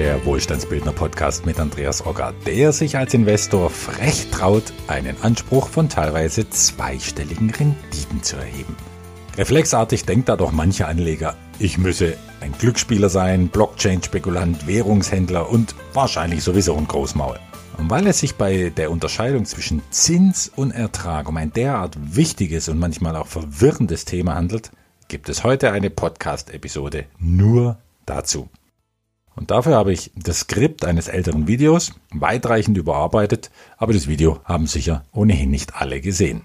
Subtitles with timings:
[0.00, 5.90] der Wohlstandsbildner Podcast mit Andreas Ogger, der sich als Investor frech traut, einen Anspruch von
[5.90, 8.76] teilweise zweistelligen Renditen zu erheben.
[9.36, 16.42] Reflexartig denkt da doch mancher Anleger, ich müsse ein Glücksspieler sein, Blockchain-Spekulant, Währungshändler und wahrscheinlich
[16.42, 17.38] sowieso ein Großmaul.
[17.76, 22.70] Und weil es sich bei der Unterscheidung zwischen Zins und Ertrag um ein derart wichtiges
[22.70, 24.70] und manchmal auch verwirrendes Thema handelt,
[25.08, 28.48] gibt es heute eine Podcast-Episode nur dazu.
[29.36, 34.66] Und dafür habe ich das Skript eines älteren Videos weitreichend überarbeitet, aber das Video haben
[34.66, 36.42] sicher ohnehin nicht alle gesehen.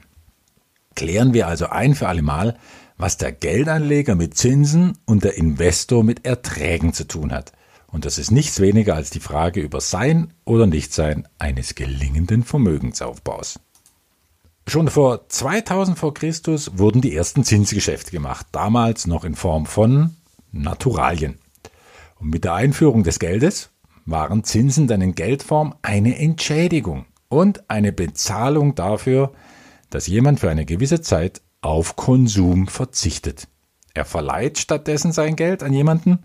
[0.95, 2.57] Klären wir also ein für alle Mal,
[2.97, 7.51] was der Geldanleger mit Zinsen und der Investor mit Erträgen zu tun hat.
[7.87, 13.59] Und das ist nichts weniger als die Frage über Sein oder Nichtsein eines gelingenden Vermögensaufbaus.
[14.67, 20.15] Schon vor 2000 vor Christus wurden die ersten Zinsgeschäfte gemacht, damals noch in Form von
[20.51, 21.37] Naturalien.
[22.19, 23.71] Und mit der Einführung des Geldes
[24.05, 29.33] waren Zinsen dann in Geldform eine Entschädigung und eine Bezahlung dafür,
[29.89, 33.47] dass jemand für eine gewisse Zeit auf Konsum verzichtet.
[33.93, 36.19] Er verleiht stattdessen sein Geld an jemanden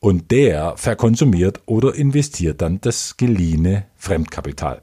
[0.00, 4.82] und der verkonsumiert oder investiert dann das geliehene Fremdkapital.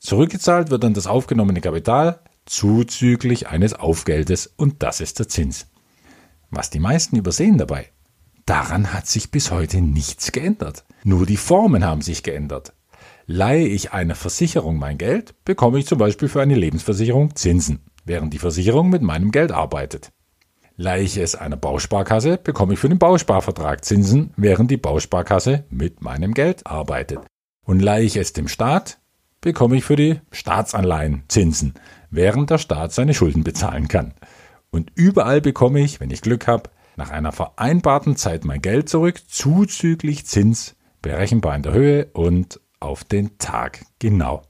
[0.00, 5.66] Zurückgezahlt wird dann das aufgenommene Kapital zuzüglich eines Aufgeldes und das ist der Zins.
[6.50, 7.90] Was die meisten übersehen dabei,
[8.46, 10.84] daran hat sich bis heute nichts geändert.
[11.04, 12.72] Nur die Formen haben sich geändert.
[13.26, 18.32] Leihe ich einer Versicherung mein Geld, bekomme ich zum Beispiel für eine Lebensversicherung Zinsen während
[18.32, 20.12] die Versicherung mit meinem Geld arbeitet.
[20.76, 26.02] Leihe ich es einer Bausparkasse, bekomme ich für den Bausparvertrag Zinsen, während die Bausparkasse mit
[26.02, 27.20] meinem Geld arbeitet.
[27.64, 28.98] Und leihe ich es dem Staat,
[29.40, 31.74] bekomme ich für die Staatsanleihen Zinsen,
[32.10, 34.14] während der Staat seine Schulden bezahlen kann.
[34.70, 39.20] Und überall bekomme ich, wenn ich Glück habe, nach einer vereinbarten Zeit mein Geld zurück,
[39.26, 44.42] zuzüglich Zins, berechenbar in der Höhe und auf den Tag genau.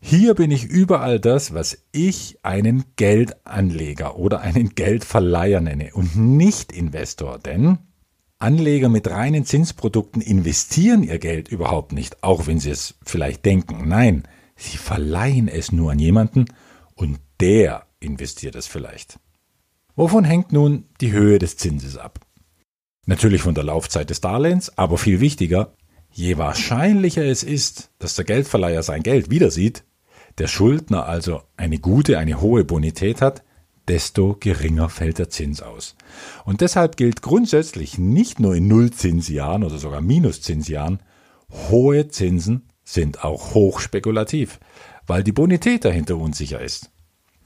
[0.00, 6.70] Hier bin ich überall das, was ich einen Geldanleger oder einen Geldverleiher nenne und nicht
[6.70, 7.78] Investor, denn
[8.38, 13.88] Anleger mit reinen Zinsprodukten investieren ihr Geld überhaupt nicht, auch wenn sie es vielleicht denken.
[13.88, 14.24] Nein,
[14.54, 16.44] sie verleihen es nur an jemanden
[16.94, 19.18] und der investiert es vielleicht.
[19.96, 22.20] Wovon hängt nun die Höhe des Zinses ab?
[23.06, 25.72] Natürlich von der Laufzeit des Darlehens, aber viel wichtiger,
[26.10, 29.84] je wahrscheinlicher es ist, dass der Geldverleiher sein Geld wieder sieht,
[30.36, 33.42] der Schuldner also eine gute, eine hohe Bonität hat,
[33.88, 35.96] desto geringer fällt der Zins aus.
[36.44, 41.00] Und deshalb gilt grundsätzlich nicht nur in Nullzinsjahren oder sogar Minuszinsjahren,
[41.70, 44.60] hohe Zinsen sind auch hochspekulativ,
[45.06, 46.90] weil die Bonität dahinter unsicher ist.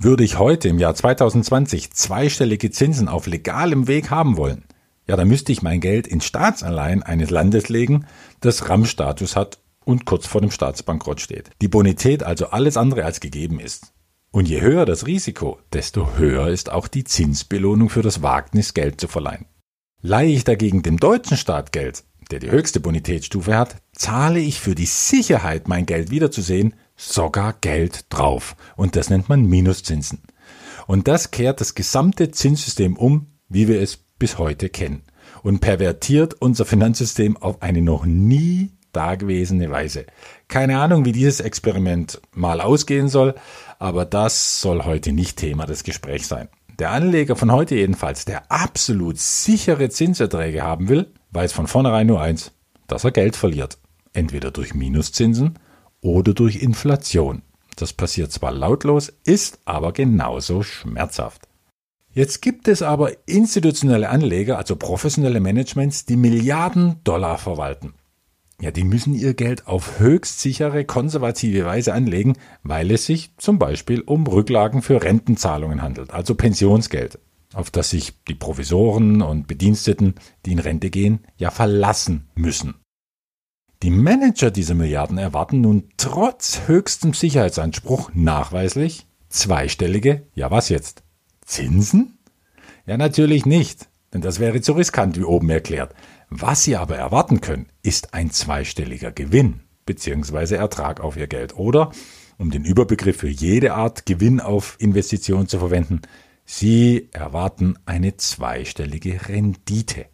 [0.02, 4.64] Würde ich heute im Jahr 2020 zweistellige Zinsen auf legalem Weg haben wollen,
[5.06, 8.06] ja, dann müsste ich mein Geld in Staatsanleihen eines Landes legen,
[8.40, 11.50] das RAM-Status hat und kurz vor dem Staatsbankrott steht.
[11.60, 13.92] Die Bonität also alles andere als gegeben ist.
[14.30, 19.02] Und je höher das Risiko, desto höher ist auch die Zinsbelohnung für das Wagnis, Geld
[19.02, 19.44] zu verleihen.
[20.00, 24.74] Leihe ich dagegen dem deutschen Staat Geld, der die höchste Bonitätsstufe hat, zahle ich für
[24.74, 28.56] die Sicherheit, mein Geld wiederzusehen, sogar Geld drauf.
[28.76, 30.20] Und das nennt man Minuszinsen.
[30.86, 35.02] Und das kehrt das gesamte Zinssystem um, wie wir es bis heute kennen.
[35.42, 40.06] Und pervertiert unser Finanzsystem auf eine noch nie dagewesene Weise.
[40.48, 43.34] Keine Ahnung, wie dieses Experiment mal ausgehen soll,
[43.78, 46.48] aber das soll heute nicht Thema des Gesprächs sein.
[46.78, 52.20] Der Anleger von heute jedenfalls, der absolut sichere Zinserträge haben will, weiß von vornherein nur
[52.20, 52.52] eins,
[52.88, 53.78] dass er Geld verliert.
[54.12, 55.58] Entweder durch Minuszinsen
[56.00, 57.42] oder durch Inflation.
[57.76, 61.48] Das passiert zwar lautlos, ist aber genauso schmerzhaft.
[62.12, 67.94] Jetzt gibt es aber institutionelle Anleger, also professionelle Managements, die Milliarden Dollar verwalten.
[68.60, 73.58] Ja, die müssen ihr Geld auf höchst sichere, konservative Weise anlegen, weil es sich zum
[73.58, 77.18] Beispiel um Rücklagen für Rentenzahlungen handelt, also Pensionsgeld,
[77.54, 82.74] auf das sich die Provisoren und Bediensteten, die in Rente gehen, ja verlassen müssen.
[83.82, 91.02] Die Manager dieser Milliarden erwarten nun trotz höchstem Sicherheitsanspruch nachweislich zweistellige, ja was jetzt,
[91.46, 92.18] Zinsen?
[92.84, 95.94] Ja, natürlich nicht, denn das wäre zu riskant, wie oben erklärt.
[96.28, 100.56] Was Sie aber erwarten können, ist ein zweistelliger Gewinn bzw.
[100.56, 101.90] Ertrag auf Ihr Geld oder,
[102.36, 106.02] um den Überbegriff für jede Art Gewinn auf Investition zu verwenden,
[106.44, 110.04] Sie erwarten eine zweistellige Rendite.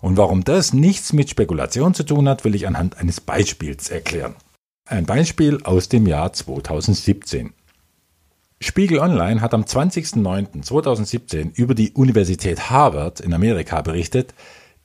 [0.00, 4.34] Und warum das nichts mit Spekulation zu tun hat, will ich anhand eines Beispiels erklären.
[4.86, 7.52] Ein Beispiel aus dem Jahr 2017.
[8.60, 14.34] Spiegel Online hat am 20.09.2017 über die Universität Harvard in Amerika berichtet,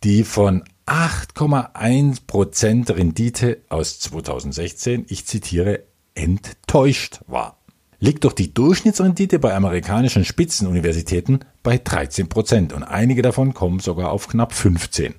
[0.03, 5.81] die von 8,1% Rendite aus 2016, ich zitiere,
[6.13, 7.57] enttäuscht war.
[8.00, 14.27] Liegt doch die Durchschnittsrendite bei amerikanischen Spitzenuniversitäten bei 13% und einige davon kommen sogar auf
[14.27, 15.15] knapp 15.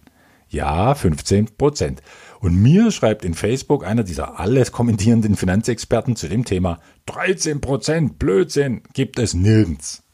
[0.49, 1.99] Ja, 15%.
[2.39, 6.79] Und mir schreibt in Facebook einer dieser alles kommentierenden Finanzexperten zu dem Thema
[7.09, 10.05] 13% Blödsinn gibt es nirgends.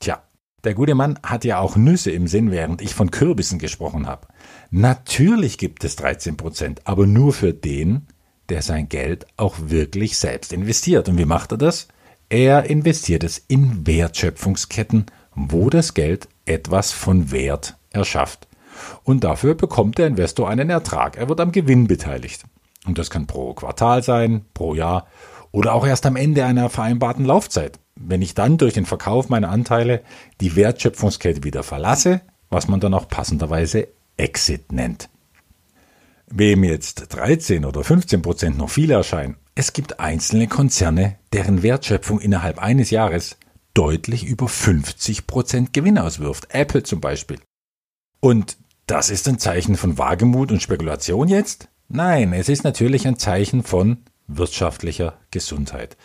[0.00, 0.22] Tja,
[0.64, 4.28] der gute Mann hat ja auch Nüsse im Sinn, während ich von Kürbissen gesprochen habe.
[4.70, 8.06] Natürlich gibt es 13 Prozent, aber nur für den,
[8.50, 11.08] der sein Geld auch wirklich selbst investiert.
[11.08, 11.88] Und wie macht er das?
[12.28, 15.06] Er investiert es in Wertschöpfungsketten,
[15.48, 18.46] wo das Geld etwas von Wert erschafft.
[19.04, 21.16] Und dafür bekommt der Investor einen Ertrag.
[21.16, 22.44] Er wird am Gewinn beteiligt.
[22.86, 25.06] Und das kann pro Quartal sein, pro Jahr
[25.52, 27.78] oder auch erst am Ende einer vereinbarten Laufzeit.
[27.96, 30.02] Wenn ich dann durch den Verkauf meiner Anteile
[30.40, 35.08] die Wertschöpfungskette wieder verlasse, was man dann auch passenderweise Exit nennt.
[36.26, 42.20] Wem jetzt 13 oder 15 Prozent noch viel erscheinen, es gibt einzelne Konzerne, deren Wertschöpfung
[42.20, 43.36] innerhalb eines Jahres
[43.74, 46.48] deutlich über 50 Prozent Gewinn auswirft.
[46.54, 47.38] Apple zum Beispiel.
[48.20, 48.56] Und
[48.86, 51.68] das ist ein Zeichen von Wagemut und Spekulation jetzt?
[51.88, 55.96] Nein, es ist natürlich ein Zeichen von wirtschaftlicher Gesundheit.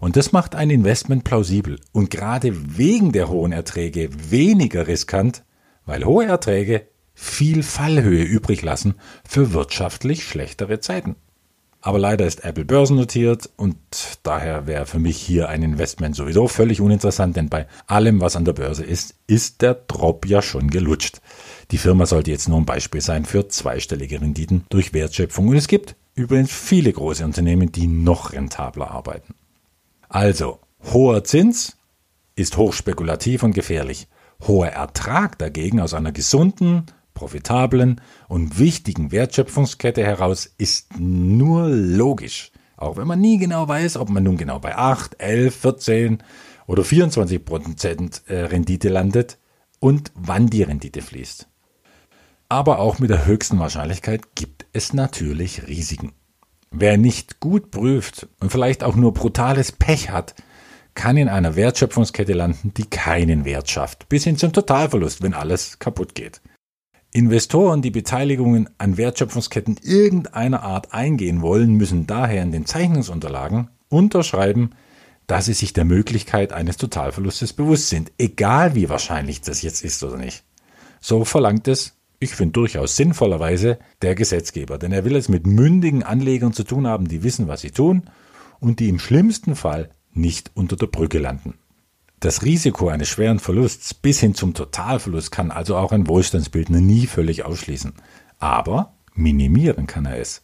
[0.00, 5.44] Und das macht ein Investment plausibel und gerade wegen der hohen Erträge weniger riskant,
[5.84, 8.94] weil hohe Erträge viel Fallhöhe übrig lassen
[9.28, 11.16] für wirtschaftlich schlechtere Zeiten.
[11.86, 13.76] Aber leider ist Apple börsennotiert und
[14.22, 18.46] daher wäre für mich hier ein Investment sowieso völlig uninteressant, denn bei allem, was an
[18.46, 21.20] der Börse ist, ist der Drop ja schon gelutscht.
[21.72, 25.68] Die Firma sollte jetzt nur ein Beispiel sein für zweistellige Renditen durch Wertschöpfung und es
[25.68, 29.34] gibt übrigens viele große Unternehmen, die noch rentabler arbeiten.
[30.08, 30.60] Also,
[30.94, 31.76] hoher Zins
[32.34, 34.08] ist hochspekulativ und gefährlich.
[34.46, 42.50] Hoher Ertrag dagegen aus einer gesunden, profitablen und wichtigen Wertschöpfungskette heraus ist nur logisch.
[42.76, 46.18] Auch wenn man nie genau weiß, ob man nun genau bei 8, 11, 14
[46.66, 49.38] oder 24 Prozent äh, Rendite landet
[49.80, 51.48] und wann die Rendite fließt.
[52.48, 56.12] Aber auch mit der höchsten Wahrscheinlichkeit gibt es natürlich Risiken.
[56.70, 60.34] Wer nicht gut prüft und vielleicht auch nur brutales Pech hat,
[60.94, 65.78] kann in einer Wertschöpfungskette landen, die keinen Wert schafft, bis hin zum Totalverlust, wenn alles
[65.78, 66.40] kaputt geht.
[67.16, 74.70] Investoren, die Beteiligungen an Wertschöpfungsketten irgendeiner Art eingehen wollen, müssen daher in den Zeichnungsunterlagen unterschreiben,
[75.28, 80.02] dass sie sich der Möglichkeit eines Totalverlustes bewusst sind, egal wie wahrscheinlich das jetzt ist
[80.02, 80.42] oder nicht.
[81.00, 86.02] So verlangt es, ich finde durchaus sinnvollerweise, der Gesetzgeber, denn er will es mit mündigen
[86.02, 88.10] Anlegern zu tun haben, die wissen, was sie tun
[88.58, 91.54] und die im schlimmsten Fall nicht unter der Brücke landen.
[92.24, 97.06] Das Risiko eines schweren Verlusts bis hin zum Totalverlust kann also auch ein Wohlstandsbildner nie
[97.06, 97.92] völlig ausschließen.
[98.38, 100.40] Aber minimieren kann er es.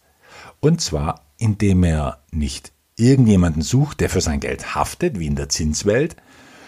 [0.59, 5.49] Und zwar, indem er nicht irgendjemanden sucht, der für sein Geld haftet, wie in der
[5.49, 6.17] Zinswelt,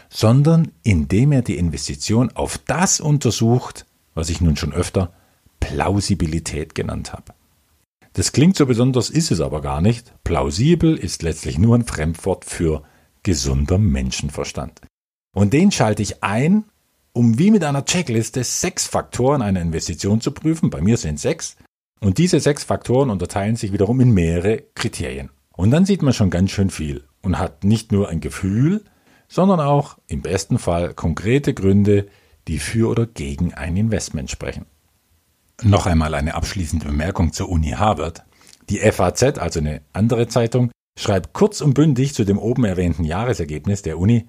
[0.09, 5.13] sondern indem er die Investition auf das untersucht, was ich nun schon öfter
[5.59, 7.35] Plausibilität genannt habe.
[8.13, 10.11] Das klingt so besonders, ist es aber gar nicht.
[10.23, 12.81] Plausibel ist letztlich nur ein Fremdwort für
[13.21, 14.81] gesunder Menschenverstand.
[15.33, 16.65] Und den schalte ich ein,
[17.11, 20.69] um wie mit einer Checkliste sechs Faktoren einer Investition zu prüfen.
[20.69, 21.57] Bei mir sind sechs.
[21.99, 25.29] Und diese sechs Faktoren unterteilen sich wiederum in mehrere Kriterien.
[25.55, 28.83] Und dann sieht man schon ganz schön viel und hat nicht nur ein Gefühl,
[29.27, 32.07] sondern auch im besten Fall konkrete Gründe,
[32.47, 34.65] die für oder gegen ein Investment sprechen.
[35.61, 38.23] Noch einmal eine abschließende Bemerkung zur Uni Harvard.
[38.69, 43.81] Die FAZ, also eine andere Zeitung, schreibt kurz und bündig zu dem oben erwähnten Jahresergebnis
[43.81, 44.27] der Uni,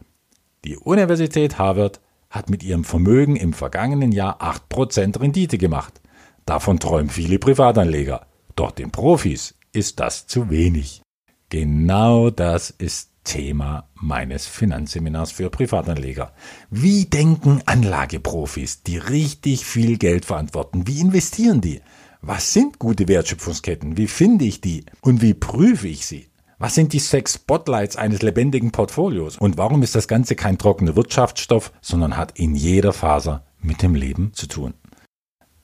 [0.64, 6.00] die Universität Harvard hat mit ihrem Vermögen im vergangenen Jahr 8% Rendite gemacht.
[6.46, 8.26] Davon träumen viele Privatanleger.
[8.56, 11.02] Doch den Profis ist das zu wenig.
[11.48, 16.32] Genau das ist Thema meines Finanzseminars für Privatanleger.
[16.70, 20.86] Wie denken Anlageprofis, die richtig viel Geld verantworten?
[20.86, 21.80] Wie investieren die?
[22.20, 23.96] Was sind gute Wertschöpfungsketten?
[23.96, 24.84] Wie finde ich die?
[25.00, 26.26] Und wie prüfe ich sie?
[26.64, 29.36] Was sind die sechs Spotlights eines lebendigen Portfolios?
[29.36, 33.94] Und warum ist das Ganze kein trockener Wirtschaftsstoff, sondern hat in jeder Faser mit dem
[33.94, 34.72] Leben zu tun?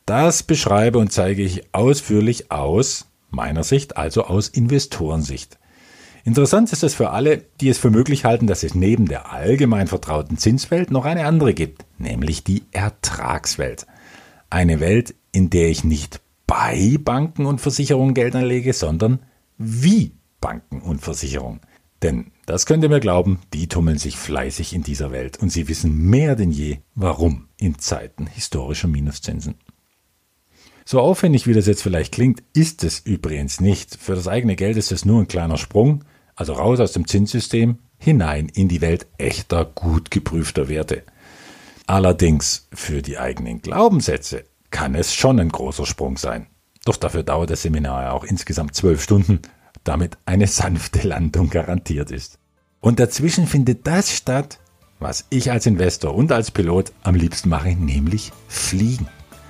[0.05, 5.59] Das beschreibe und zeige ich ausführlich aus meiner Sicht, also aus Investorensicht.
[6.25, 9.87] Interessant ist es für alle, die es für möglich halten, dass es neben der allgemein
[9.87, 13.87] vertrauten Zinswelt noch eine andere gibt, nämlich die Ertragswelt.
[14.51, 19.21] Eine Welt, in der ich nicht bei Banken und Versicherungen Geld anlege, sondern
[19.57, 21.61] wie Banken und Versicherungen.
[22.03, 25.69] Denn, das könnt ihr mir glauben, die tummeln sich fleißig in dieser Welt und sie
[25.69, 29.57] wissen mehr denn je, warum in Zeiten historischer Minuszinsen.
[30.87, 33.97] So aufwendig wie das jetzt vielleicht klingt, ist es übrigens nicht.
[33.97, 36.05] Für das eigene Geld ist es nur ein kleiner Sprung,
[36.35, 41.05] also raus aus dem Zinssystem, hinein in die Welt echter, gut geprüfter Werte.
[41.87, 46.47] Allerdings für die eigenen Glaubenssätze kann es schon ein großer Sprung sein.
[46.85, 49.41] Doch dafür dauert das Seminar ja auch insgesamt zwölf Stunden,
[49.85, 52.39] damit eine sanfte Landung garantiert ist.
[52.81, 54.59] Und dazwischen findet das statt,
[54.99, 59.09] was ich als Investor und als Pilot am liebsten mache, nämlich fliegen.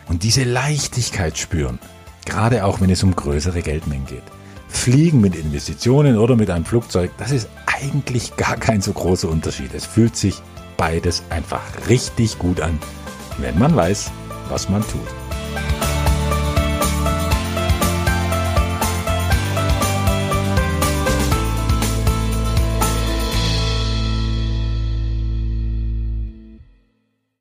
[0.09, 1.79] Und diese Leichtigkeit spüren,
[2.25, 4.23] gerade auch wenn es um größere Geldmengen geht.
[4.69, 9.75] Fliegen mit Investitionen oder mit einem Flugzeug, das ist eigentlich gar kein so großer Unterschied.
[9.75, 10.41] Es fühlt sich
[10.77, 12.79] beides einfach richtig gut an,
[13.39, 14.11] wenn man weiß,
[14.49, 15.20] was man tut.